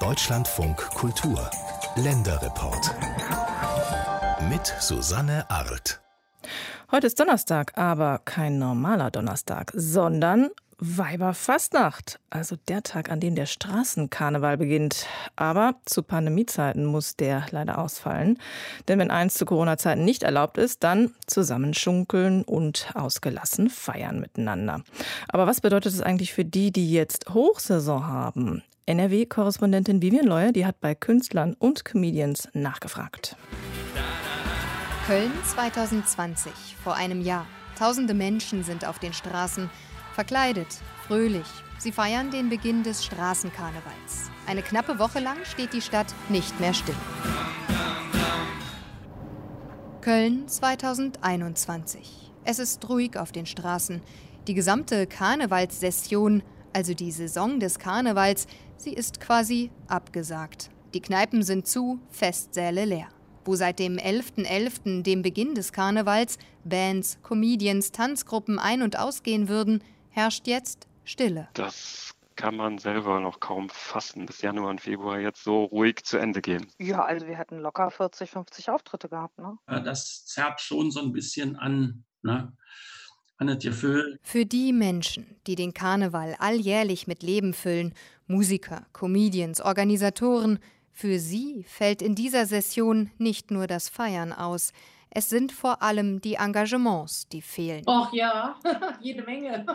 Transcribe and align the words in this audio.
Deutschlandfunk 0.00 0.76
Kultur 0.76 1.50
Länderreport 1.94 2.94
mit 4.50 4.66
Susanne 4.80 5.48
Arlt. 5.48 6.02
Heute 6.90 7.06
ist 7.06 7.18
Donnerstag, 7.18 7.72
aber 7.78 8.20
kein 8.24 8.58
normaler 8.58 9.10
Donnerstag, 9.10 9.72
sondern 9.74 10.50
Weiberfastnacht, 10.78 12.20
also 12.28 12.56
der 12.68 12.82
Tag, 12.82 13.10
an 13.10 13.18
dem 13.18 13.34
der 13.34 13.46
Straßenkarneval 13.46 14.58
beginnt. 14.58 15.06
Aber 15.34 15.76
zu 15.86 16.02
Pandemiezeiten 16.02 16.84
muss 16.84 17.16
der 17.16 17.46
leider 17.50 17.78
ausfallen. 17.78 18.38
Denn 18.86 18.98
wenn 18.98 19.10
eins 19.10 19.34
zu 19.34 19.46
Corona-Zeiten 19.46 20.04
nicht 20.04 20.22
erlaubt 20.22 20.58
ist, 20.58 20.84
dann 20.84 21.14
zusammenschunkeln 21.26 22.42
und 22.42 22.90
ausgelassen 22.94 23.70
feiern 23.70 24.20
miteinander. 24.20 24.82
Aber 25.28 25.46
was 25.46 25.62
bedeutet 25.62 25.94
es 25.94 26.02
eigentlich 26.02 26.34
für 26.34 26.44
die, 26.44 26.72
die 26.72 26.92
jetzt 26.92 27.32
Hochsaison 27.32 28.06
haben? 28.06 28.62
NRW-Korrespondentin 28.84 30.02
Vivian 30.02 30.26
Leuer, 30.26 30.52
die 30.52 30.66
hat 30.66 30.80
bei 30.80 30.94
Künstlern 30.94 31.54
und 31.54 31.84
Comedians 31.84 32.48
nachgefragt. 32.52 33.36
Köln 35.06 35.32
2020, 35.44 36.52
vor 36.82 36.94
einem 36.94 37.20
Jahr. 37.20 37.46
Tausende 37.78 38.14
Menschen 38.14 38.62
sind 38.62 38.86
auf 38.86 38.98
den 38.98 39.12
Straßen, 39.12 39.70
verkleidet, 40.16 40.66
fröhlich. 41.06 41.46
Sie 41.76 41.92
feiern 41.92 42.30
den 42.30 42.48
Beginn 42.48 42.82
des 42.82 43.04
Straßenkarnevals. 43.04 44.30
Eine 44.46 44.62
knappe 44.62 44.98
Woche 44.98 45.20
lang 45.20 45.36
steht 45.44 45.74
die 45.74 45.82
Stadt 45.82 46.06
nicht 46.30 46.58
mehr 46.58 46.72
still. 46.72 46.94
Köln 50.00 50.48
2021. 50.48 52.32
Es 52.44 52.58
ist 52.58 52.88
ruhig 52.88 53.18
auf 53.18 53.30
den 53.30 53.44
Straßen. 53.44 54.00
Die 54.46 54.54
gesamte 54.54 55.06
Karnevalssession, 55.06 56.42
also 56.72 56.94
die 56.94 57.10
Saison 57.10 57.60
des 57.60 57.78
Karnevals, 57.78 58.46
sie 58.78 58.94
ist 58.94 59.20
quasi 59.20 59.70
abgesagt. 59.86 60.70
Die 60.94 61.02
Kneipen 61.02 61.42
sind 61.42 61.66
zu, 61.66 62.00
Festsäle 62.08 62.86
leer. 62.86 63.08
Wo 63.44 63.54
seit 63.54 63.80
dem 63.80 63.98
11.11., 63.98 64.46
.11., 64.46 65.02
dem 65.02 65.20
Beginn 65.20 65.54
des 65.54 65.72
Karnevals, 65.72 66.38
Bands, 66.64 67.18
Comedians, 67.22 67.92
Tanzgruppen 67.92 68.58
ein- 68.58 68.82
und 68.82 68.98
ausgehen 68.98 69.48
würden, 69.48 69.82
herrscht 70.16 70.46
jetzt 70.46 70.88
Stille. 71.04 71.48
Das 71.54 72.14
kann 72.34 72.56
man 72.56 72.78
selber 72.78 73.20
noch 73.20 73.40
kaum 73.40 73.68
fassen, 73.70 74.26
bis 74.26 74.42
Januar 74.42 74.70
und 74.70 74.80
Februar 74.80 75.20
jetzt 75.20 75.44
so 75.44 75.64
ruhig 75.64 76.04
zu 76.04 76.18
Ende 76.18 76.42
gehen. 76.42 76.66
Ja, 76.78 77.04
also 77.04 77.26
wir 77.26 77.36
hätten 77.36 77.58
locker 77.58 77.90
40, 77.90 78.30
50 78.30 78.70
Auftritte 78.70 79.08
gehabt. 79.08 79.38
Ne? 79.38 79.56
Das 79.66 80.26
zerrt 80.26 80.60
schon 80.60 80.90
so 80.90 81.00
ein 81.00 81.12
bisschen 81.12 81.56
an. 81.56 82.04
Ne? 82.22 82.52
an 83.38 83.48
das 83.48 83.62
Gefühl. 83.62 84.18
Für 84.22 84.46
die 84.46 84.72
Menschen, 84.72 85.36
die 85.46 85.56
den 85.56 85.74
Karneval 85.74 86.36
alljährlich 86.38 87.06
mit 87.06 87.22
Leben 87.22 87.52
füllen, 87.52 87.92
Musiker, 88.26 88.86
Comedians, 88.94 89.60
Organisatoren, 89.60 90.58
für 90.90 91.18
sie 91.18 91.64
fällt 91.68 92.00
in 92.00 92.14
dieser 92.14 92.46
Session 92.46 93.10
nicht 93.18 93.50
nur 93.50 93.66
das 93.66 93.90
Feiern 93.90 94.32
aus, 94.32 94.72
es 95.16 95.30
sind 95.30 95.50
vor 95.50 95.82
allem 95.82 96.20
die 96.20 96.34
Engagements, 96.34 97.26
die 97.28 97.40
fehlen. 97.40 97.82
Ach 97.86 98.12
ja, 98.12 98.54
jede 99.00 99.22
Menge. 99.22 99.64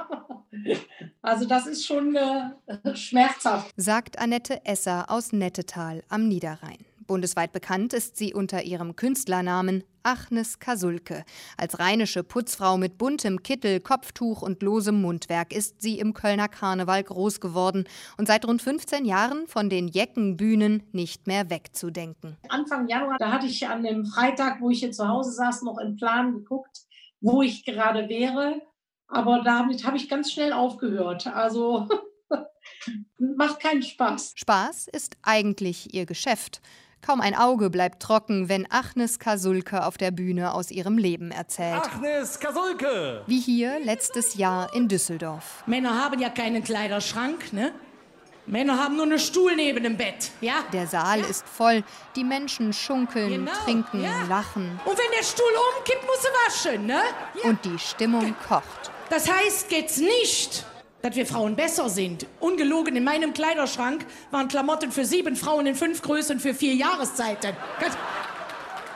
Also 1.23 1.45
das 1.45 1.65
ist 1.65 1.85
schon 1.85 2.15
äh, 2.15 2.95
schmerzhaft. 2.95 3.71
Sagt 3.77 4.19
Annette 4.19 4.65
Esser 4.65 5.05
aus 5.09 5.31
Nettetal 5.31 6.03
am 6.09 6.27
Niederrhein. 6.27 6.85
Bundesweit 7.07 7.51
bekannt 7.51 7.93
ist 7.93 8.17
sie 8.17 8.33
unter 8.33 8.63
ihrem 8.63 8.95
Künstlernamen 8.95 9.83
Achnes 10.03 10.59
Kasulke. 10.59 11.23
Als 11.57 11.79
rheinische 11.79 12.23
Putzfrau 12.23 12.77
mit 12.77 12.97
buntem 12.97 13.43
Kittel, 13.43 13.79
Kopftuch 13.79 14.41
und 14.41 14.63
losem 14.63 15.01
Mundwerk 15.01 15.53
ist 15.53 15.81
sie 15.81 15.99
im 15.99 16.13
Kölner 16.13 16.47
Karneval 16.47 17.03
groß 17.03 17.39
geworden 17.39 17.85
und 18.17 18.27
seit 18.27 18.47
rund 18.47 18.61
15 18.61 19.05
Jahren 19.05 19.47
von 19.47 19.69
den 19.69 19.87
Jeckenbühnen 19.87 20.83
nicht 20.91 21.27
mehr 21.27 21.49
wegzudenken. 21.49 22.37
Anfang 22.49 22.87
Januar, 22.87 23.17
da 23.19 23.31
hatte 23.31 23.47
ich 23.47 23.67
an 23.67 23.83
dem 23.83 24.05
Freitag, 24.05 24.61
wo 24.61 24.69
ich 24.69 24.79
hier 24.79 24.91
zu 24.91 25.07
Hause 25.07 25.31
saß, 25.31 25.63
noch 25.63 25.77
im 25.77 25.95
Plan 25.95 26.33
geguckt, 26.33 26.81
wo 27.19 27.41
ich 27.41 27.65
gerade 27.65 28.09
wäre. 28.09 28.61
Aber 29.07 29.41
damit 29.43 29.85
habe 29.85 29.97
ich 29.97 30.09
ganz 30.09 30.31
schnell 30.31 30.53
aufgehört. 30.53 31.27
Also 31.27 31.87
macht 33.17 33.59
keinen 33.59 33.83
Spaß. 33.83 34.33
Spaß 34.35 34.87
ist 34.87 35.17
eigentlich 35.21 35.93
ihr 35.93 36.05
Geschäft. 36.05 36.61
Kaum 37.01 37.19
ein 37.19 37.33
Auge 37.33 37.71
bleibt 37.71 38.03
trocken, 38.03 38.47
wenn 38.47 38.71
Achnes 38.71 39.17
Kasulke 39.17 39.85
auf 39.85 39.97
der 39.97 40.11
Bühne 40.11 40.53
aus 40.53 40.69
ihrem 40.69 40.99
Leben 40.99 41.31
erzählt. 41.31 41.81
Achnes 41.81 42.39
Kasulke! 42.39 43.23
Wie 43.25 43.39
hier 43.39 43.79
letztes 43.79 44.35
Jahr 44.35 44.71
in 44.75 44.87
Düsseldorf. 44.87 45.63
Männer 45.65 45.97
haben 45.97 46.19
ja 46.19 46.29
keinen 46.29 46.63
Kleiderschrank, 46.63 47.53
ne? 47.53 47.71
Männer 48.45 48.77
haben 48.77 48.95
nur 48.97 49.05
einen 49.05 49.19
Stuhl 49.19 49.55
neben 49.55 49.83
dem 49.83 49.97
Bett, 49.97 50.29
ja? 50.41 50.63
Der 50.73 50.85
Saal 50.85 51.21
ja. 51.21 51.25
ist 51.25 51.47
voll, 51.47 51.83
die 52.15 52.23
Menschen 52.23 52.71
schunkeln, 52.71 53.45
genau. 53.45 53.51
trinken, 53.65 54.03
ja. 54.03 54.23
lachen. 54.29 54.79
Und 54.85 54.97
wenn 54.97 55.11
der 55.17 55.23
Stuhl 55.23 55.51
umkippt, 55.77 56.05
muss 56.05 56.21
sie 56.21 56.69
waschen, 56.69 56.85
ne? 56.85 57.01
Ja. 57.41 57.49
Und 57.49 57.65
die 57.65 57.79
Stimmung 57.79 58.35
kocht. 58.47 58.91
Das 59.09 59.31
heißt 59.31 59.69
geht's 59.69 59.97
nicht 59.97 60.65
dass 61.01 61.15
wir 61.15 61.25
Frauen 61.25 61.55
besser 61.55 61.89
sind. 61.89 62.25
Ungelogen, 62.39 62.95
in 62.95 63.03
meinem 63.03 63.33
Kleiderschrank 63.33 64.05
waren 64.31 64.47
Klamotten 64.47 64.91
für 64.91 65.05
sieben 65.05 65.35
Frauen 65.35 65.65
in 65.65 65.75
fünf 65.75 66.01
Größen 66.01 66.39
für 66.39 66.53
vier 66.53 66.75
Jahreszeiten. 66.75 67.55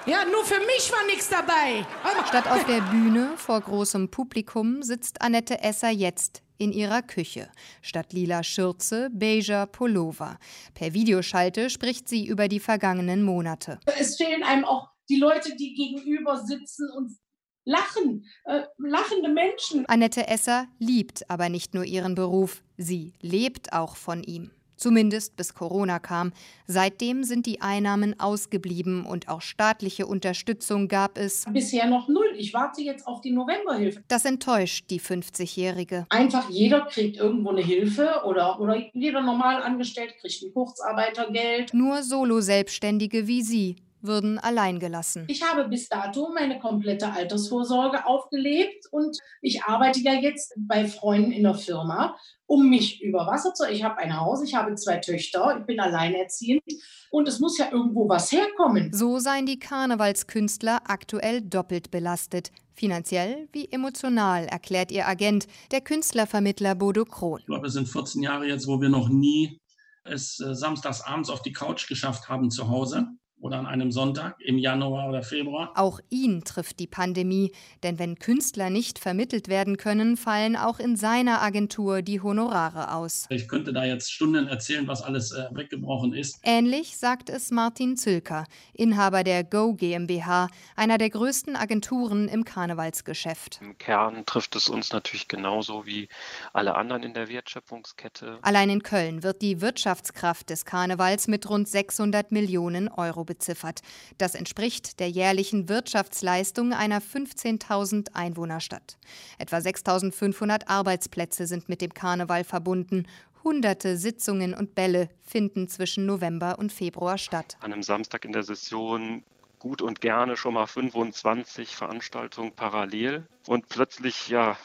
Ja, 0.05 0.23
nur 0.25 0.45
für 0.45 0.59
mich 0.59 0.91
war 0.91 1.03
nichts 1.07 1.29
dabei. 1.29 1.85
Statt 2.27 2.47
auf 2.47 2.63
der 2.66 2.81
Bühne 2.81 3.31
vor 3.38 3.59
großem 3.59 4.11
Publikum 4.11 4.83
sitzt 4.83 5.21
Annette 5.21 5.63
Esser 5.63 5.89
jetzt 5.89 6.43
in 6.57 6.71
ihrer 6.71 7.01
Küche. 7.01 7.49
Statt 7.81 8.13
lila 8.13 8.43
Schürze, 8.43 9.09
beiger 9.11 9.66
Pullover. 9.66 10.37
Per 10.73 10.93
Videoschalte 10.93 11.69
spricht 11.69 12.07
sie 12.07 12.27
über 12.27 12.47
die 12.47 12.59
vergangenen 12.59 13.23
Monate. 13.23 13.79
Es 13.97 14.16
fehlen 14.16 14.43
einem 14.43 14.63
auch 14.66 14.89
die 15.09 15.17
Leute, 15.17 15.55
die 15.55 15.73
gegenüber 15.73 16.37
sitzen 16.37 16.89
und 16.91 17.17
lachen, 17.66 18.26
äh, 18.46 18.62
lachende 18.78 19.30
Menschen. 19.30 19.86
Annette 19.88 20.28
Esser 20.28 20.68
liebt 20.80 21.30
aber 21.30 21.50
nicht 21.50 21.74
nur 21.74 21.84
ihren 21.84 22.16
Beruf, 22.16 22.64
sie 22.78 23.14
lebt 23.22 23.74
auch 23.74 23.96
von 23.96 24.24
ihm. 24.24 24.52
Zumindest 24.78 25.38
bis 25.38 25.53
Corona 25.53 26.00
kam. 26.00 26.34
Seitdem 26.68 27.24
sind 27.24 27.46
die 27.46 27.62
Einnahmen 27.62 28.20
ausgeblieben 28.20 29.06
und 29.06 29.30
auch 29.30 29.42
staatliche 29.42 30.06
Unterstützung 30.06 30.88
gab 30.88 31.18
es. 31.18 31.46
Bisher 31.50 31.88
noch 31.88 32.09
null. 32.09 32.34
Ich 32.38 32.53
warte 32.53 32.81
jetzt 32.81 33.08
auf 33.08 33.22
die 33.22 33.31
Novemberhilfe. 33.31 34.03
Das 34.09 34.26
enttäuscht 34.26 34.90
die 34.90 35.00
50-Jährige. 35.00 36.06
Einfach 36.09 36.50
jeder 36.50 36.82
kriegt 36.82 37.16
irgendwo 37.16 37.52
eine 37.52 37.62
Hilfe 37.62 38.22
oder, 38.26 38.59
oder 38.59 38.76
jeder 38.94 39.22
normal 39.22 39.64
angestellt 39.64 40.14
kriegt 40.20 40.44
ein 40.44 40.53
Kurzarbeitergeld. 40.53 41.74
Nur 41.74 42.03
Solo-Selbstständige 42.03 43.28
wie 43.28 43.44
sie 43.44 43.78
würden 44.07 44.39
allein 44.39 44.79
gelassen. 44.79 45.25
Ich 45.27 45.43
habe 45.43 45.67
bis 45.67 45.89
dato 45.89 46.31
meine 46.33 46.59
komplette 46.59 47.11
Altersvorsorge 47.11 48.05
aufgelebt 48.05 48.85
und 48.91 49.17
ich 49.41 49.63
arbeite 49.63 49.99
ja 49.99 50.13
jetzt 50.13 50.53
bei 50.57 50.88
Freunden 50.88 51.31
in 51.31 51.43
der 51.43 51.55
Firma, 51.55 52.16
um 52.45 52.69
mich 52.69 53.01
über 53.01 53.27
Wasser 53.27 53.53
zu. 53.53 53.67
Ich 53.69 53.83
habe 53.83 53.97
ein 53.97 54.19
Haus, 54.19 54.43
ich 54.43 54.55
habe 54.55 54.75
zwei 54.75 54.97
Töchter, 54.97 55.57
ich 55.59 55.66
bin 55.66 55.79
alleinerziehend 55.79 56.63
und 57.11 57.27
es 57.27 57.39
muss 57.39 57.57
ja 57.57 57.71
irgendwo 57.71 58.07
was 58.09 58.31
herkommen. 58.31 58.91
So 58.93 59.19
seien 59.19 59.45
die 59.45 59.59
Karnevalskünstler 59.59 60.81
aktuell 60.85 61.41
doppelt 61.41 61.91
belastet. 61.91 62.51
Finanziell 62.73 63.47
wie 63.53 63.72
emotional, 63.72 64.45
erklärt 64.45 64.91
ihr 64.91 65.07
Agent, 65.07 65.47
der 65.72 65.81
Künstlervermittler 65.81 66.75
Bodo 66.75 67.05
Krohn. 67.05 67.39
Ich 67.39 67.45
glaube, 67.45 67.67
es 67.67 67.73
sind 67.73 67.87
14 67.87 68.22
Jahre 68.22 68.45
jetzt, 68.45 68.67
wo 68.67 68.81
wir 68.81 68.89
noch 68.89 69.07
nie 69.07 69.61
es 70.05 70.39
äh, 70.39 70.53
samstags 70.53 71.01
abends 71.01 71.29
auf 71.29 71.41
die 71.41 71.53
Couch 71.53 71.87
geschafft 71.87 72.29
haben 72.29 72.51
zu 72.51 72.69
Hause 72.69 73.07
oder 73.40 73.59
an 73.59 73.68
einem 73.68 73.91
Sonntag 73.91 74.38
im 74.40 74.57
Januar 74.57 75.09
oder 75.09 75.22
Februar. 75.22 75.72
Auch 75.75 76.00
ihn 76.09 76.44
trifft 76.44 76.79
die 76.79 76.88
Pandemie, 76.88 77.51
denn 77.84 78.00
wenn 78.00 78.18
Künstler 78.18 78.69
nicht 78.69 78.97
vermittelt 78.97 79.47
werden 79.47 79.78
können, 79.78 80.18
fallen 80.18 80.56
auch 80.56 80.79
in 80.79 80.96
seiner 80.96 81.41
Agentur 81.41 82.01
die 82.01 82.22
Honorare 82.22 82.94
aus. 82.94 83.25
Ich 83.29 83.47
könnte 83.47 83.73
da 83.73 83.84
jetzt 83.84 84.12
Stunden 84.12 84.47
erzählen, 84.47 84.87
was 84.87 85.02
alles 85.02 85.32
äh, 85.32 85.46
weggebrochen 85.52 86.14
ist. 86.14 86.40
Ähnlich 86.43 86.97
sagt 86.97 87.29
es 87.29 87.52
Martin 87.52 87.97
Zülker, 87.97 88.46
Inhaber 88.73 89.23
der 89.23 89.43
Go 89.43 89.73
GmbH, 89.73 90.47
einer 90.76 90.97
der 90.97 91.09
größten 91.09 91.55
Agenturen 91.55 92.28
im 92.28 92.46
Karnevalsgeschäft. 92.46 93.59
Im 93.61 93.78
Kern 93.78 94.26
trifft 94.26 94.55
es 94.55 94.70
uns 94.70 94.91
natürlich 94.91 95.28
genauso 95.28 95.85
wie 95.85 96.08
alle 96.53 96.76
anderen 96.76 97.03
in 97.03 97.14
der 97.14 97.28
Wertschöpfungskette. 97.28 98.40
Allein 98.41 98.70
in 98.70 98.84
Köln 98.84 99.23
wird 99.23 99.41
die 99.41 99.61
Wirtschaftskraft 99.61 100.49
des 100.49 100.66
Karnevals 100.66 101.28
mit 101.28 101.49
rund 101.49 101.67
600 101.67 102.32
Millionen 102.32 102.87
Euro 102.87 103.24
beziffert. 103.25 103.81
Das 104.17 104.35
entspricht 104.35 104.99
der 104.99 105.09
jährlichen 105.09 105.67
Wirtschaftsleistung 105.69 106.73
einer 106.73 107.01
15.000 107.01 108.13
Einwohnerstadt. 108.13 108.97
Etwa 109.37 109.57
6.500 109.57 110.67
Arbeitsplätze 110.67 111.47
sind 111.47 111.69
mit 111.69 111.81
dem 111.81 111.93
Karneval 111.93 112.43
verbunden. 112.43 113.07
Hunderte 113.43 113.97
Sitzungen 113.97 114.53
und 114.53 114.73
Bälle 114.73 115.09
finden 115.22 115.67
zwischen 115.67 116.05
November 116.05 116.57
und 116.57 116.72
Februar 116.72 117.17
statt. 117.17 117.57
An 117.59 117.73
einem 117.73 117.83
Samstag 117.83 118.25
in 118.25 118.31
der 118.31 118.43
Session 118.43 119.23
gut 119.59 119.81
und 119.81 119.99
gerne 119.99 120.37
schon 120.37 120.53
mal 120.53 120.67
25 120.67 121.75
Veranstaltungen 121.75 122.51
parallel. 122.51 123.27
Und 123.47 123.67
plötzlich, 123.67 124.27
ja, 124.27 124.57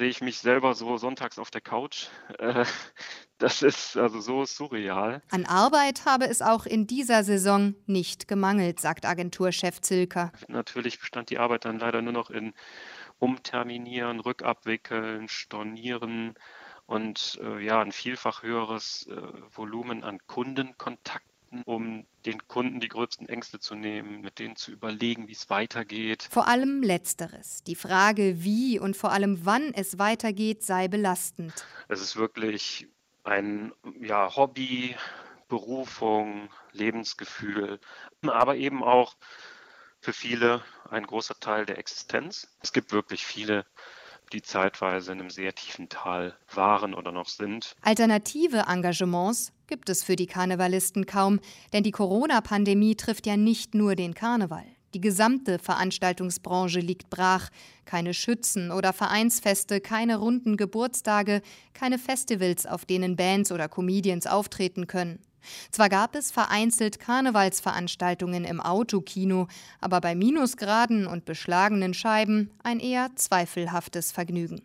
sehe 0.00 0.08
ich 0.08 0.22
mich 0.22 0.38
selber 0.38 0.74
so 0.74 0.96
sonntags 0.96 1.38
auf 1.38 1.50
der 1.50 1.60
Couch. 1.60 2.08
Äh, 2.38 2.64
Das 3.36 3.62
ist 3.62 3.96
also 3.96 4.20
so 4.20 4.44
surreal. 4.44 5.22
An 5.30 5.46
Arbeit 5.46 6.04
habe 6.04 6.26
es 6.26 6.42
auch 6.42 6.66
in 6.66 6.86
dieser 6.86 7.24
Saison 7.24 7.74
nicht 7.86 8.28
gemangelt, 8.28 8.80
sagt 8.80 9.06
Agenturchef 9.06 9.80
Zilker. 9.80 10.30
Natürlich 10.48 10.98
bestand 11.00 11.30
die 11.30 11.38
Arbeit 11.38 11.64
dann 11.64 11.78
leider 11.78 12.02
nur 12.02 12.12
noch 12.12 12.30
in 12.30 12.52
Umterminieren, 13.18 14.20
Rückabwickeln, 14.20 15.28
Stornieren 15.28 16.34
und 16.86 17.38
äh, 17.42 17.64
ja, 17.64 17.80
ein 17.80 17.92
vielfach 17.92 18.42
höheres 18.42 19.06
äh, 19.10 19.16
Volumen 19.54 20.04
an 20.04 20.18
Kundenkontakten, 20.26 21.29
um 21.64 22.06
den 22.26 22.46
Kunden 22.48 22.80
die 22.80 22.88
größten 22.88 23.28
Ängste 23.28 23.58
zu 23.58 23.74
nehmen, 23.74 24.20
mit 24.20 24.38
denen 24.38 24.56
zu 24.56 24.70
überlegen, 24.70 25.28
wie 25.28 25.32
es 25.32 25.50
weitergeht. 25.50 26.28
Vor 26.30 26.48
allem 26.48 26.82
letzteres. 26.82 27.62
Die 27.64 27.74
Frage, 27.74 28.42
wie 28.42 28.78
und 28.78 28.96
vor 28.96 29.12
allem 29.12 29.44
wann 29.44 29.72
es 29.74 29.98
weitergeht, 29.98 30.64
sei 30.64 30.88
belastend. 30.88 31.64
Es 31.88 32.00
ist 32.00 32.16
wirklich 32.16 32.88
ein 33.24 33.72
ja, 34.00 34.34
Hobby, 34.34 34.96
Berufung, 35.48 36.48
Lebensgefühl, 36.72 37.80
aber 38.22 38.56
eben 38.56 38.82
auch 38.84 39.16
für 40.00 40.12
viele 40.12 40.62
ein 40.88 41.06
großer 41.06 41.38
Teil 41.40 41.66
der 41.66 41.78
Existenz. 41.78 42.48
Es 42.62 42.72
gibt 42.72 42.92
wirklich 42.92 43.26
viele, 43.26 43.66
die 44.32 44.42
zeitweise 44.42 45.12
in 45.12 45.20
einem 45.20 45.30
sehr 45.30 45.54
tiefen 45.54 45.88
Tal 45.88 46.36
waren 46.54 46.94
oder 46.94 47.12
noch 47.12 47.28
sind. 47.28 47.76
Alternative 47.82 48.64
Engagements 48.68 49.52
gibt 49.70 49.88
es 49.88 50.02
für 50.02 50.16
die 50.16 50.26
Karnevalisten 50.26 51.06
kaum, 51.06 51.40
denn 51.72 51.84
die 51.84 51.92
Corona-Pandemie 51.92 52.96
trifft 52.96 53.26
ja 53.26 53.36
nicht 53.36 53.74
nur 53.74 53.94
den 53.94 54.12
Karneval. 54.12 54.64
Die 54.92 55.00
gesamte 55.00 55.60
Veranstaltungsbranche 55.60 56.80
liegt 56.80 57.08
brach. 57.10 57.50
Keine 57.84 58.12
Schützen 58.12 58.72
oder 58.72 58.92
Vereinsfeste, 58.92 59.80
keine 59.80 60.16
runden 60.16 60.56
Geburtstage, 60.56 61.42
keine 61.72 61.98
Festivals, 61.98 62.66
auf 62.66 62.84
denen 62.84 63.14
Bands 63.14 63.52
oder 63.52 63.68
Comedians 63.68 64.26
auftreten 64.26 64.88
können. 64.88 65.20
Zwar 65.70 65.88
gab 65.88 66.16
es 66.16 66.32
vereinzelt 66.32 66.98
Karnevalsveranstaltungen 66.98 68.44
im 68.44 68.60
Autokino, 68.60 69.46
aber 69.80 70.00
bei 70.00 70.14
Minusgraden 70.14 71.06
und 71.06 71.24
beschlagenen 71.24 71.94
Scheiben 71.94 72.50
ein 72.62 72.80
eher 72.80 73.10
zweifelhaftes 73.14 74.12
Vergnügen. 74.12 74.60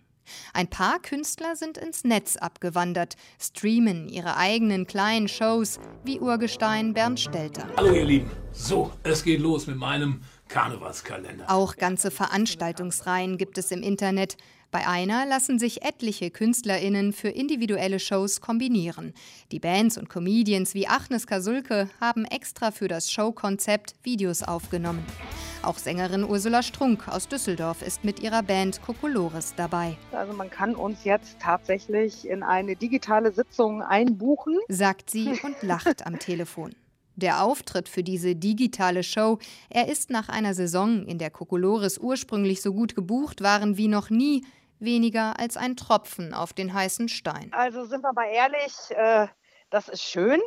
Ein 0.53 0.67
paar 0.67 0.99
Künstler 0.99 1.55
sind 1.55 1.77
ins 1.77 2.03
Netz 2.03 2.37
abgewandert, 2.37 3.15
streamen 3.39 4.07
ihre 4.07 4.37
eigenen 4.37 4.87
kleinen 4.87 5.27
Shows, 5.27 5.79
wie 6.03 6.19
Urgestein 6.19 6.93
Bernd 6.93 7.19
Stelter. 7.19 7.67
Hallo 7.77 7.93
ihr 7.93 8.05
Lieben, 8.05 8.31
so, 8.51 8.91
es 9.03 9.23
geht 9.23 9.41
los 9.41 9.67
mit 9.67 9.77
meinem 9.77 10.21
Karnevalskalender. 10.47 11.45
Auch 11.49 11.75
ganze 11.75 12.11
Veranstaltungsreihen 12.11 13.37
gibt 13.37 13.57
es 13.57 13.71
im 13.71 13.81
Internet. 13.81 14.37
Bei 14.71 14.87
einer 14.87 15.25
lassen 15.25 15.57
sich 15.57 15.83
etliche 15.83 16.31
KünstlerInnen 16.31 17.13
für 17.13 17.29
individuelle 17.29 17.99
Shows 17.99 18.41
kombinieren. 18.41 19.13
Die 19.51 19.59
Bands 19.59 19.97
und 19.97 20.09
Comedians 20.09 20.73
wie 20.73 20.87
Achnes 20.87 21.27
Kasulke 21.27 21.89
haben 22.01 22.25
extra 22.25 22.71
für 22.71 22.87
das 22.87 23.11
Showkonzept 23.11 23.95
Videos 24.03 24.43
aufgenommen. 24.43 25.05
Auch 25.61 25.77
Sängerin 25.77 26.23
Ursula 26.23 26.61
Strunk 26.61 27.07
aus 27.07 27.27
Düsseldorf 27.27 27.81
ist 27.81 28.03
mit 28.03 28.19
ihrer 28.19 28.43
Band 28.43 28.81
Kokolores 28.81 29.55
dabei. 29.55 29.97
Also 30.11 30.33
man 30.33 30.49
kann 30.49 30.75
uns 30.75 31.05
jetzt 31.05 31.39
tatsächlich 31.39 32.27
in 32.27 32.43
eine 32.43 32.75
digitale 32.75 33.31
Sitzung 33.31 33.81
einbuchen, 33.81 34.59
sagt 34.67 35.09
sie 35.09 35.39
und 35.41 35.55
lacht 35.63 36.05
am 36.05 36.19
Telefon. 36.19 36.75
Der 37.15 37.43
Auftritt 37.43 37.89
für 37.89 38.03
diese 38.03 38.35
digitale 38.35 39.03
Show, 39.03 39.39
er 39.69 39.87
ist 39.87 40.09
nach 40.09 40.29
einer 40.29 40.53
Saison, 40.53 41.05
in 41.05 41.17
der 41.17 41.29
Kokolores 41.29 41.97
ursprünglich 41.97 42.61
so 42.61 42.73
gut 42.73 42.95
gebucht 42.95 43.41
waren 43.41 43.77
wie 43.77 43.87
noch 43.87 44.09
nie, 44.09 44.45
weniger 44.79 45.39
als 45.39 45.57
ein 45.57 45.75
Tropfen 45.75 46.33
auf 46.33 46.53
den 46.53 46.73
heißen 46.73 47.07
Stein. 47.07 47.51
Also 47.53 47.85
sind 47.85 48.01
wir 48.01 48.13
mal 48.13 48.27
ehrlich, 48.27 48.73
äh, 48.89 49.27
das 49.69 49.87
ist 49.87 50.03
schön, 50.03 50.41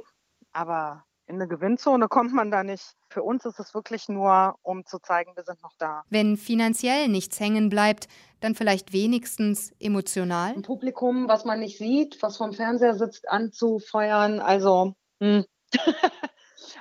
aber 0.53 1.05
in 1.27 1.37
eine 1.37 1.49
Gewinnzone 1.49 2.09
kommt 2.09 2.33
man 2.33 2.51
da 2.51 2.65
nicht. 2.65 2.95
Für 3.11 3.23
uns 3.23 3.45
ist 3.45 3.61
es 3.61 3.75
wirklich 3.75 4.09
nur, 4.09 4.57
um 4.63 4.87
zu 4.87 4.99
zeigen, 4.99 5.33
wir 5.37 5.45
sind 5.45 5.63
noch 5.63 5.73
da. 5.79 6.03
Wenn 6.09 6.37
finanziell 6.37 7.09
nichts 7.09 7.39
hängen 7.39 7.69
bleibt, 7.69 8.09
dann 8.41 8.55
vielleicht 8.55 8.93
wenigstens 8.93 9.73
emotional. 9.79 10.55
Ein 10.55 10.63
Publikum, 10.63 11.29
was 11.29 11.45
man 11.45 11.61
nicht 11.61 11.77
sieht, 11.77 12.23
was 12.23 12.39
vom 12.39 12.53
Fernseher 12.53 12.95
sitzt, 12.95 13.29
anzufeuern, 13.29 14.41
also. 14.41 14.95
Hm. 15.21 15.45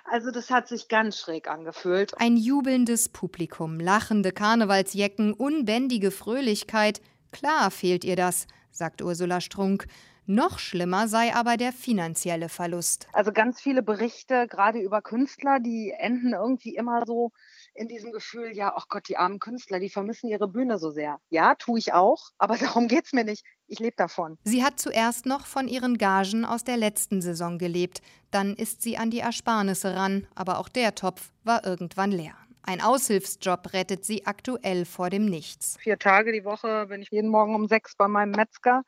Also 0.10 0.32
das 0.32 0.50
hat 0.50 0.68
sich 0.68 0.88
ganz 0.88 1.18
schräg 1.20 1.50
angefühlt. 1.50 2.14
Ein 2.20 2.38
jubelndes 2.38 3.10
Publikum, 3.10 3.80
lachende 3.80 4.32
Karnevalsjecken, 4.32 5.34
unbändige 5.34 6.12
Fröhlichkeit, 6.12 7.02
Klar 7.32 7.72
fehlt 7.72 8.04
ihr 8.04 8.16
das, 8.16 8.48
sagt 8.72 9.02
Ursula 9.02 9.42
Strunk. 9.42 9.88
Noch 10.30 10.60
schlimmer 10.60 11.08
sei 11.08 11.34
aber 11.34 11.56
der 11.56 11.72
finanzielle 11.72 12.50
Verlust. 12.50 13.08
Also 13.14 13.32
ganz 13.32 13.62
viele 13.62 13.82
Berichte, 13.82 14.46
gerade 14.48 14.78
über 14.80 15.02
Künstler, 15.02 15.62
die 15.62 15.94
enden 15.98 16.34
irgendwie 16.34 16.76
immer 16.76 17.06
so 17.08 17.32
in 17.74 17.88
diesem 17.88 18.12
Gefühl, 18.12 18.52
ja, 18.54 18.74
ach 18.76 18.84
oh 18.84 18.88
Gott, 18.90 19.08
die 19.08 19.16
armen 19.16 19.40
Künstler, 19.40 19.80
die 19.80 19.90
vermissen 19.90 20.28
ihre 20.28 20.50
Bühne 20.50 20.80
so 20.80 20.92
sehr. 20.92 21.22
Ja, 21.30 21.56
tue 21.56 21.80
ich 21.80 21.94
auch, 21.94 22.32
aber 22.38 22.58
darum 22.58 22.90
geht 22.90 23.06
es 23.06 23.14
mir 23.14 23.24
nicht. 23.24 23.46
Ich 23.68 23.80
lebe 23.80 23.96
davon. 23.96 24.38
Sie 24.44 24.66
hat 24.66 24.82
zuerst 24.82 25.26
noch 25.26 25.46
von 25.46 25.70
ihren 25.70 25.98
Gagen 25.98 26.44
aus 26.44 26.66
der 26.66 26.76
letzten 26.76 27.22
Saison 27.22 27.58
gelebt. 27.58 28.02
Dann 28.30 28.54
ist 28.54 28.82
sie 28.82 28.98
an 28.98 29.12
die 29.12 29.20
Ersparnisse 29.20 29.96
ran, 29.96 30.28
aber 30.36 30.60
auch 30.60 30.68
der 30.68 30.94
Topf 30.94 31.32
war 31.46 31.66
irgendwann 31.66 32.12
leer. 32.12 32.36
Ein 32.64 32.82
Aushilfsjob 32.82 33.72
rettet 33.72 34.04
sie 34.04 34.26
aktuell 34.26 34.84
vor 34.84 35.10
dem 35.10 35.24
Nichts. 35.24 35.78
Vier 35.80 35.98
Tage 35.98 36.34
die 36.34 36.44
Woche 36.44 36.88
bin 36.88 37.02
ich 37.02 37.12
jeden 37.12 37.30
Morgen 37.30 37.56
um 37.56 37.70
sechs 37.70 37.96
bei 37.96 38.10
meinem 38.10 38.32
Metzger 38.32 38.84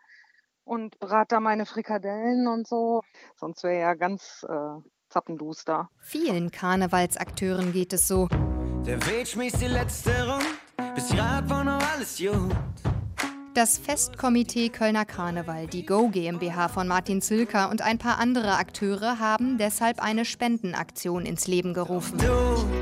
und 0.70 1.00
brate 1.00 1.36
da 1.36 1.40
meine 1.40 1.66
Frikadellen 1.66 2.48
und 2.48 2.68
so. 2.68 3.02
Sonst 3.36 3.64
wäre 3.64 3.80
ja 3.80 3.94
ganz 3.96 4.46
äh, 4.48 4.82
zappenduster. 5.10 5.90
Vielen 6.00 6.52
Karnevalsakteuren 6.52 7.74
geht 7.74 7.92
es 7.94 8.08
so. 8.08 8.28
Der 8.86 9.04
Weg 9.08 9.28
schmiss 9.28 9.54
die 9.54 9.68
letzte 9.68 10.12
Runde, 10.30 10.46
bis 10.96 11.10
grad 11.10 11.50
war 11.50 11.64
noch 11.64 11.82
alles 11.94 12.18
gut. 12.18 12.56
Das 13.56 13.80
Festkomitee 13.80 14.70
Kölner 14.70 15.06
Karneval, 15.06 15.66
die 15.66 15.86
Go 15.86 16.08
GmbH 16.10 16.68
von 16.70 16.88
Martin 16.88 17.22
Zilker 17.22 17.70
und 17.72 17.82
ein 17.82 17.98
paar 17.98 18.20
andere 18.20 18.58
Akteure 18.58 19.20
haben 19.20 19.58
deshalb 19.58 20.02
eine 20.02 20.24
Spendenaktion 20.24 21.26
ins 21.26 21.48
Leben 21.48 21.74
gerufen. 21.74 22.20
Du 22.20 22.79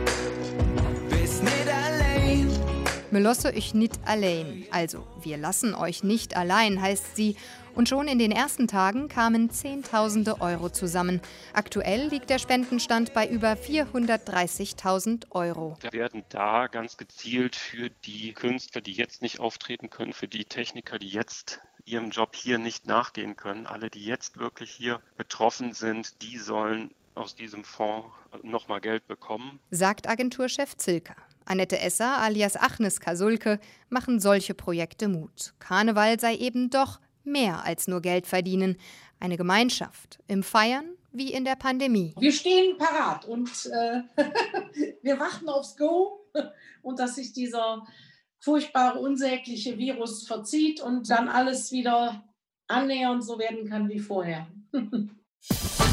Wir 3.10 3.22
lassen 3.22 3.56
euch 3.56 3.74
nicht 3.74 4.00
allein. 4.06 4.66
Also, 4.70 5.08
wir 5.22 5.38
lassen 5.38 5.74
euch 5.74 6.04
nicht 6.04 6.36
allein, 6.36 6.82
heißt 6.82 7.16
sie. 7.16 7.38
Und 7.74 7.88
schon 7.88 8.10
in 8.10 8.20
den 8.20 8.34
ersten 8.34 8.68
Tagen 8.68 9.08
kamen 9.08 9.50
Zehntausende 9.50 10.42
Euro 10.42 10.70
zusammen. 10.70 11.22
Aktuell 11.54 12.08
liegt 12.10 12.30
der 12.30 12.38
Spendenstand 12.38 13.14
bei 13.14 13.26
über 13.26 13.54
430.000 13.54 15.32
Euro. 15.32 15.78
Wir 15.80 15.94
werden 15.94 16.26
da 16.28 16.68
ganz 16.68 16.98
gezielt 16.98 17.56
für 17.56 17.90
die 18.04 18.34
Künstler, 18.34 18.82
die 18.82 18.94
jetzt 18.94 19.22
nicht 19.22 19.40
auftreten 19.40 19.90
können, 19.90 20.12
für 20.12 20.28
die 20.28 20.44
Techniker, 20.44 21.00
die 21.00 21.10
jetzt 21.10 21.62
ihrem 21.86 22.10
Job 22.10 22.36
hier 22.36 22.58
nicht 22.58 22.88
nachgehen 22.88 23.38
können, 23.38 23.68
alle, 23.68 23.90
die 23.90 24.04
jetzt 24.04 24.38
wirklich 24.38 24.72
hier 24.72 25.00
betroffen 25.16 25.72
sind, 25.72 26.22
die 26.22 26.38
sollen 26.38 26.92
aus 27.16 27.36
diesem 27.36 27.64
Fonds 27.64 28.10
nochmal 28.44 28.82
Geld 28.82 29.08
bekommen. 29.08 29.60
Sagt 29.72 30.10
Agenturchef 30.10 30.76
Zilker. 30.76 31.16
Annette 31.48 31.80
Esser 31.80 32.18
alias 32.18 32.56
Achnes 32.56 33.00
Kasulke 33.00 33.60
machen 33.90 34.20
solche 34.20 34.54
Projekte 34.54 35.08
Mut. 35.08 35.54
Karneval 35.60 36.20
sei 36.20 36.36
eben 36.36 36.70
doch 36.70 37.00
mehr 37.24 37.64
als 37.64 37.88
nur 37.88 38.02
Geld 38.02 38.28
verdienen. 38.28 38.78
Eine 39.20 39.38
Gemeinschaft 39.38 40.20
im 40.28 40.44
Feiern 40.44 40.86
wie 41.12 41.34
in 41.34 41.46
der 41.46 41.56
Pandemie. 41.56 42.14
Wir 42.20 42.32
stehen 42.32 42.78
parat 42.78 43.26
und 43.26 43.50
äh, 43.66 44.02
wir 45.02 45.20
warten 45.20 45.50
aufs 45.50 45.76
Go 45.76 46.26
und 46.84 47.00
dass 47.00 47.16
sich 47.16 47.34
dieser 47.34 47.88
furchtbare, 48.40 49.00
unsägliche 49.00 49.78
Virus 49.78 50.28
verzieht 50.28 50.82
und 50.82 51.10
dann 51.10 51.28
alles 51.28 51.72
wieder 51.72 52.24
annähernd 52.68 53.24
so 53.24 53.40
werden 53.40 53.68
kann 53.68 53.90
wie 53.90 54.00
vorher. 54.00 54.48